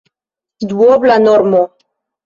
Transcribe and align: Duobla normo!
Duobla 0.73 1.19
normo! 1.27 1.65